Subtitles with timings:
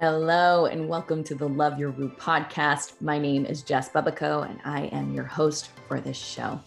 [0.00, 2.94] Hello, and welcome to the Love Your Woo podcast.
[3.02, 6.58] My name is Jess Bubbico, and I am your host for this show.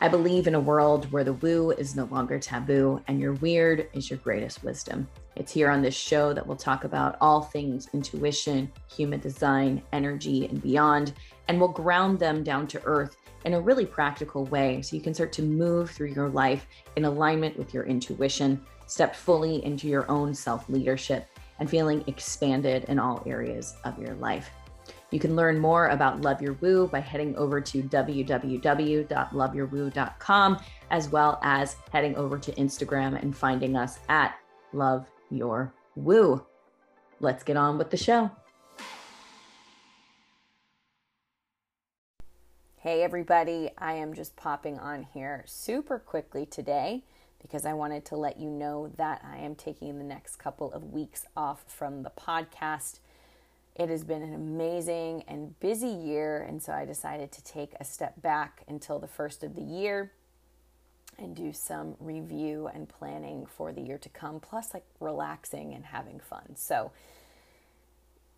[0.00, 3.88] I believe in a world where the woo is no longer taboo and your weird
[3.92, 5.06] is your greatest wisdom.
[5.36, 10.46] It's here on this show that we'll talk about all things intuition, human design, energy,
[10.46, 11.12] and beyond,
[11.48, 15.12] and we'll ground them down to earth in a really practical way so you can
[15.12, 20.10] start to move through your life in alignment with your intuition, step fully into your
[20.10, 21.28] own self leadership
[21.58, 24.50] and feeling expanded in all areas of your life.
[25.10, 30.58] You can learn more about Love Your Woo by heading over to www.loveyourwoo.com,
[30.90, 34.34] as well as heading over to Instagram and finding us at
[34.72, 36.44] Love Your Woo.
[37.20, 38.28] Let's get on with the show.
[42.76, 43.70] Hey, everybody.
[43.78, 47.04] I am just popping on here super quickly today
[47.44, 50.92] because I wanted to let you know that I am taking the next couple of
[50.92, 53.00] weeks off from the podcast.
[53.76, 57.84] It has been an amazing and busy year, and so I decided to take a
[57.84, 60.10] step back until the first of the year
[61.18, 65.84] and do some review and planning for the year to come, plus like relaxing and
[65.84, 66.56] having fun.
[66.56, 66.92] So,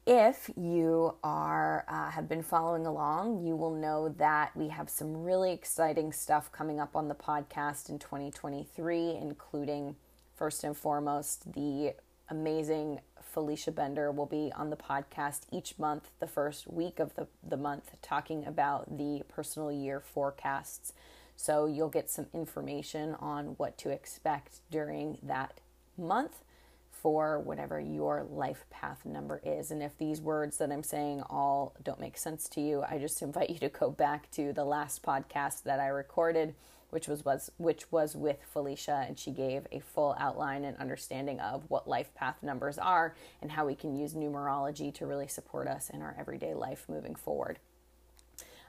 [0.06, 5.24] if you are uh, have been following along, you will know that we have some
[5.24, 9.96] really exciting stuff coming up on the podcast in 2023, including
[10.36, 11.94] first and foremost the
[12.30, 17.26] amazing Felicia Bender will be on the podcast each month, the first week of the,
[17.46, 20.92] the month, talking about the personal year forecasts.
[21.36, 25.60] So you'll get some information on what to expect during that
[25.98, 26.44] month
[27.02, 29.70] for whatever your life path number is.
[29.70, 33.22] And if these words that I'm saying all don't make sense to you, I just
[33.22, 36.54] invite you to go back to the last podcast that I recorded,
[36.90, 41.40] which was, was which was with Felicia, and she gave a full outline and understanding
[41.40, 45.68] of what life path numbers are and how we can use numerology to really support
[45.68, 47.58] us in our everyday life moving forward.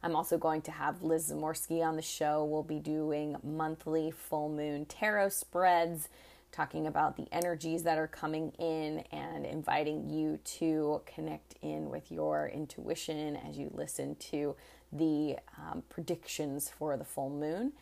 [0.04, 2.44] I'm also going to have Liz Zamorsky on the show.
[2.44, 6.08] We'll be doing monthly full moon tarot spreads
[6.52, 12.12] talking about the energies that are coming in and inviting you to connect in with
[12.12, 14.56] your intuition as you listen to
[14.92, 17.74] the um, predictions for the full moon.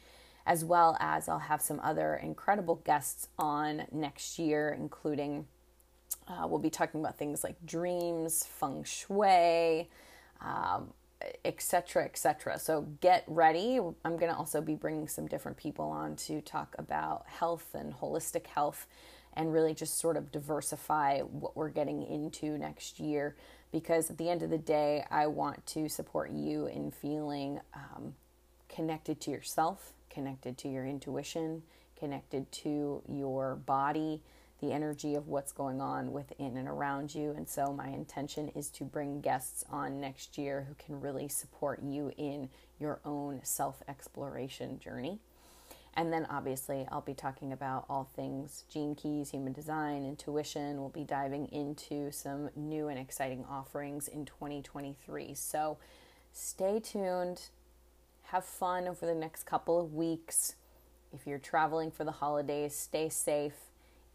[0.47, 5.47] As well as, I'll have some other incredible guests on next year, including
[6.27, 9.89] uh, we'll be talking about things like dreams, feng shui,
[10.41, 10.93] um,
[11.43, 13.77] etc etc so get ready.
[13.77, 17.93] I'm going to also be bringing some different people on to talk about health and
[17.93, 18.87] holistic health
[19.33, 23.35] and really just sort of diversify what we're getting into next year.
[23.71, 28.13] Because at the end of the day i want to support you in feeling um,
[28.69, 31.61] connected to yourself connected to your intuition
[31.99, 34.21] connected to your body
[34.61, 37.33] the energy of what's going on within and around you.
[37.35, 41.81] And so, my intention is to bring guests on next year who can really support
[41.83, 42.49] you in
[42.79, 45.19] your own self exploration journey.
[45.97, 50.79] And then, obviously, I'll be talking about all things gene keys, human design, intuition.
[50.79, 55.33] We'll be diving into some new and exciting offerings in 2023.
[55.33, 55.77] So,
[56.31, 57.49] stay tuned,
[58.23, 60.55] have fun over the next couple of weeks.
[61.13, 63.53] If you're traveling for the holidays, stay safe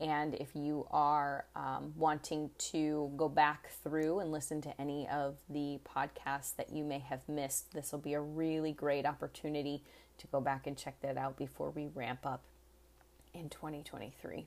[0.00, 5.36] and if you are um, wanting to go back through and listen to any of
[5.48, 9.82] the podcasts that you may have missed, this will be a really great opportunity
[10.18, 12.42] to go back and check that out before we ramp up
[13.34, 14.46] in 2023.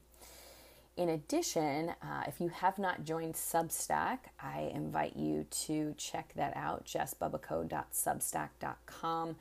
[0.96, 6.56] In addition, uh, if you have not joined Substack, I invite you to check that
[6.56, 9.35] out, jessbubbico.substack.com.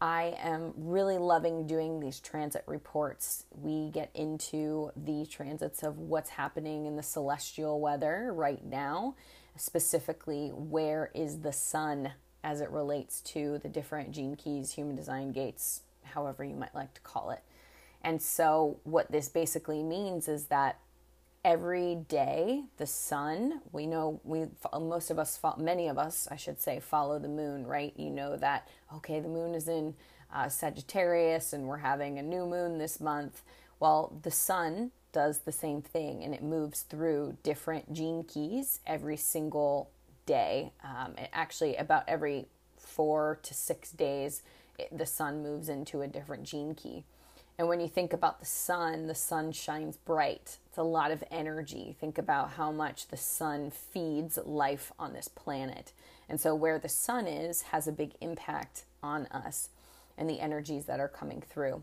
[0.00, 3.44] I am really loving doing these transit reports.
[3.50, 9.14] We get into the transits of what's happening in the celestial weather right now,
[9.56, 12.12] specifically, where is the sun
[12.42, 16.92] as it relates to the different gene keys, human design gates, however you might like
[16.94, 17.40] to call it.
[18.02, 20.78] And so, what this basically means is that
[21.44, 24.46] every day the sun we know we
[24.80, 27.92] most of us many of us i should say follow the moon right?
[27.96, 29.94] You know that okay the moon is in
[30.32, 33.42] uh, sagittarius and we're having a new moon this month.
[33.78, 39.16] Well the sun does the same thing and it moves through different gene keys every
[39.16, 39.90] single
[40.26, 40.72] day.
[40.82, 42.46] Um, actually about every
[42.76, 44.42] four to six days
[44.78, 47.04] it, the sun moves into a different gene key
[47.58, 50.58] and when you think about the sun, the sun shines bright.
[50.68, 51.94] It's a lot of energy.
[52.00, 55.92] Think about how much the sun feeds life on this planet.
[56.28, 59.68] And so, where the sun is has a big impact on us
[60.18, 61.82] and the energies that are coming through.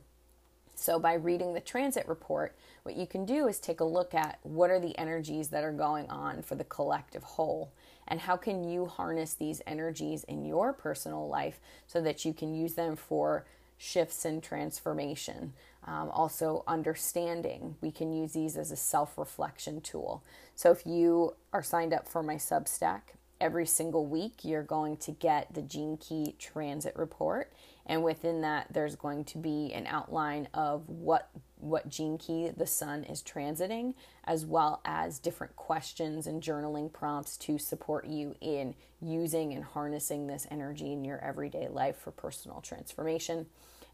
[0.76, 2.54] So, by reading the transit report,
[2.84, 5.72] what you can do is take a look at what are the energies that are
[5.72, 7.72] going on for the collective whole,
[8.08, 12.54] and how can you harness these energies in your personal life so that you can
[12.54, 13.46] use them for
[13.82, 15.54] shifts and transformation.
[15.88, 17.76] Um, also, understanding.
[17.82, 20.24] We can use these as a self reflection tool.
[20.56, 23.02] So, if you are signed up for my Substack,
[23.40, 27.52] every single week you're going to get the Gene Key Transit Report
[27.86, 32.66] and within that there's going to be an outline of what what gene key the
[32.66, 33.94] sun is transiting
[34.24, 40.28] as well as different questions and journaling prompts to support you in using and harnessing
[40.28, 43.46] this energy in your everyday life for personal transformation.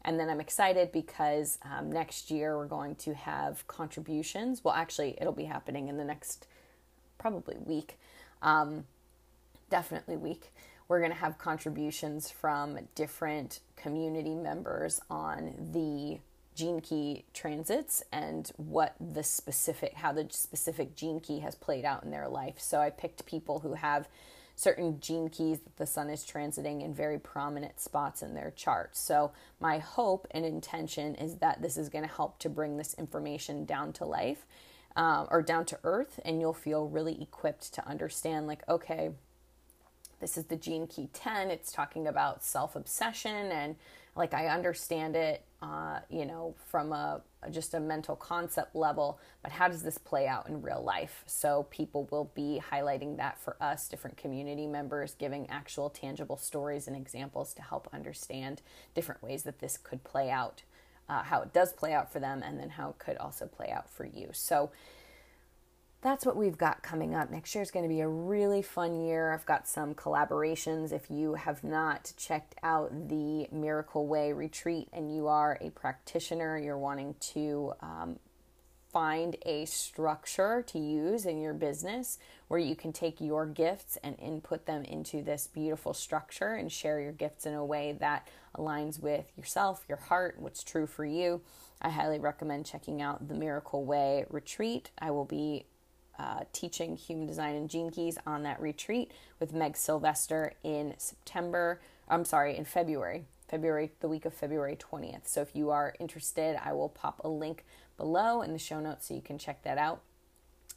[0.04, 4.64] And then i'm excited because um, next year we're going to have contributions.
[4.64, 6.46] Well actually it'll be happening in the next
[7.18, 7.98] probably week.
[8.40, 8.84] Um,
[9.68, 10.52] definitely week
[10.88, 16.18] we're going to have contributions from different community members on the
[16.54, 22.02] gene key transits and what the specific how the specific gene key has played out
[22.02, 22.58] in their life.
[22.58, 24.08] So i picked people who have
[24.56, 28.96] certain gene keys that the sun is transiting in very prominent spots in their chart.
[28.96, 29.30] So
[29.60, 33.64] my hope and intention is that this is going to help to bring this information
[33.64, 34.44] down to life
[34.96, 39.10] um, or down to earth and you'll feel really equipped to understand like okay
[40.20, 43.76] this is the gene key 10 it's talking about self-obsession and
[44.16, 47.20] like i understand it uh, you know from a
[47.50, 51.22] just a mental concept level but how does this play out in real life?
[51.26, 56.86] So people will be highlighting that for us different community members giving actual tangible stories
[56.86, 58.60] and examples to help understand
[58.94, 60.62] different ways that this could play out
[61.08, 63.70] uh, how it does play out for them and then how it could also play
[63.70, 64.28] out for you.
[64.32, 64.70] So
[66.00, 67.30] that's what we've got coming up.
[67.30, 69.32] Next year is going to be a really fun year.
[69.32, 70.92] I've got some collaborations.
[70.92, 76.56] If you have not checked out the Miracle Way retreat and you are a practitioner,
[76.56, 78.18] you're wanting to um,
[78.92, 84.16] find a structure to use in your business where you can take your gifts and
[84.20, 89.00] input them into this beautiful structure and share your gifts in a way that aligns
[89.00, 91.40] with yourself, your heart, what's true for you.
[91.82, 94.90] I highly recommend checking out the Miracle Way retreat.
[94.98, 95.66] I will be
[96.18, 101.80] uh, teaching human design and gene keys on that retreat with Meg Sylvester in September.
[102.08, 105.26] I'm sorry, in February, February, the week of February 20th.
[105.26, 107.64] So if you are interested, I will pop a link
[107.96, 110.02] below in the show notes so you can check that out.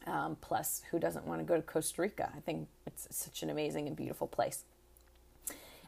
[0.06, 2.32] Um, plus, who doesn't want to go to Costa Rica?
[2.36, 4.64] I think it's such an amazing and beautiful place.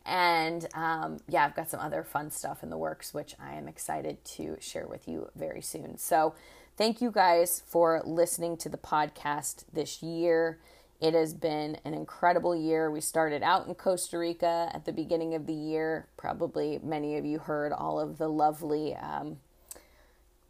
[0.06, 3.68] And um, yeah, I've got some other fun stuff in the works, which I am
[3.68, 5.96] excited to share with you very soon.
[5.98, 6.34] So,
[6.76, 10.58] Thank you guys for listening to the podcast this year.
[11.00, 12.90] It has been an incredible year.
[12.90, 16.08] We started out in Costa Rica at the beginning of the year.
[16.16, 19.36] Probably many of you heard all of the lovely um,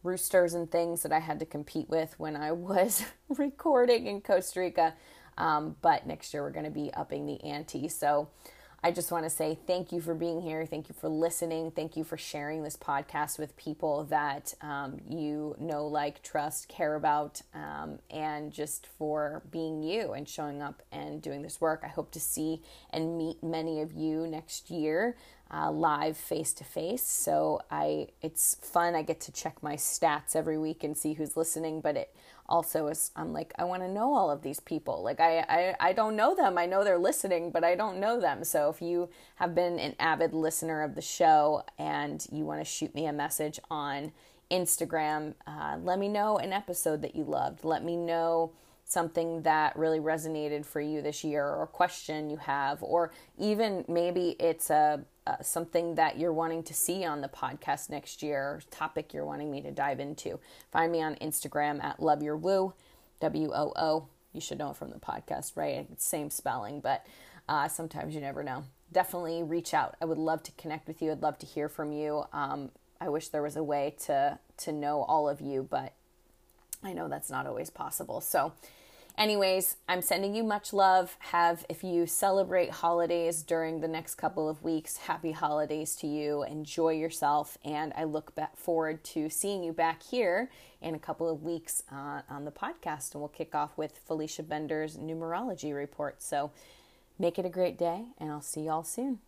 [0.02, 4.60] roosters and things that I had to compete with when I was recording in Costa
[4.60, 4.94] Rica.
[5.36, 7.86] Um, but next year we're going to be upping the ante.
[7.88, 8.28] So
[8.84, 10.66] I just want to say thank you for being here.
[10.66, 11.70] Thank you for listening.
[11.70, 16.94] Thank you for sharing this podcast with people that um, you know, like, trust, care
[16.94, 21.80] about, um, and just for being you and showing up and doing this work.
[21.82, 22.60] I hope to see
[22.90, 25.16] and meet many of you next year.
[25.56, 27.04] Uh, live face to face.
[27.04, 28.96] So I, it's fun.
[28.96, 31.80] I get to check my stats every week and see who's listening.
[31.80, 32.14] But it
[32.48, 35.74] also is i'm like i want to know all of these people like I, I
[35.80, 38.82] i don't know them i know they're listening but i don't know them so if
[38.82, 43.06] you have been an avid listener of the show and you want to shoot me
[43.06, 44.12] a message on
[44.50, 48.52] instagram uh, let me know an episode that you loved let me know
[48.84, 53.84] something that really resonated for you this year or a question you have or even
[53.88, 58.62] maybe it's a uh, something that you're wanting to see on the podcast next year,
[58.70, 60.38] topic you're wanting me to dive into,
[60.70, 62.74] find me on Instagram at Love Your Woo,
[63.20, 64.08] W O O.
[64.32, 65.86] You should know it from the podcast, right?
[66.00, 67.06] Same spelling, but
[67.48, 68.64] uh, sometimes you never know.
[68.92, 69.96] Definitely reach out.
[70.00, 71.12] I would love to connect with you.
[71.12, 72.24] I'd love to hear from you.
[72.32, 75.94] Um, I wish there was a way to to know all of you, but
[76.82, 78.20] I know that's not always possible.
[78.20, 78.52] So
[79.16, 81.16] Anyways, I'm sending you much love.
[81.20, 86.42] Have, if you celebrate holidays during the next couple of weeks, happy holidays to you.
[86.42, 87.56] Enjoy yourself.
[87.64, 90.50] And I look forward to seeing you back here
[90.82, 93.12] in a couple of weeks uh, on the podcast.
[93.12, 96.20] And we'll kick off with Felicia Bender's numerology report.
[96.20, 96.50] So
[97.16, 99.20] make it a great day, and I'll see you all soon.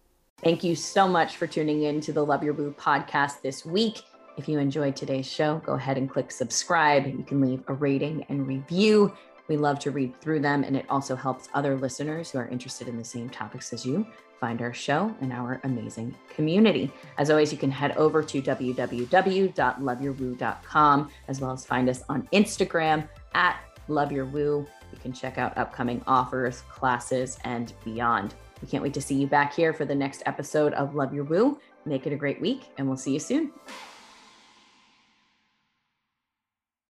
[0.43, 4.03] Thank you so much for tuning in to the Love Your Woo podcast this week.
[4.37, 7.07] If you enjoyed today's show, go ahead and click subscribe.
[7.07, 9.15] You can leave a rating and review
[9.49, 12.89] We love to read through them, and it also helps other listeners who are interested
[12.89, 14.07] in the same topics as you
[14.41, 16.93] find our show and our amazing community.
[17.19, 23.09] As always, you can head over to www.loveyourwoo.com as well as find us on Instagram
[23.35, 24.67] at loveyourwoo.
[24.93, 28.35] You can check out upcoming offers, classes, and beyond.
[28.63, 31.25] We can't wait to see you back here for the next episode of Love Your
[31.25, 31.59] Woo.
[31.85, 33.53] Make it a great week, and we'll see you soon.